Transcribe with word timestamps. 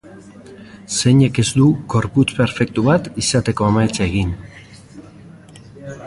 Zeinek 0.99 1.35
ez 1.41 1.45
du 1.57 1.65
gorputz 1.93 2.25
perfektu 2.39 2.85
bat 2.87 3.09
izateko 3.23 3.67
ametsa 3.67 4.07
egin. 4.07 4.33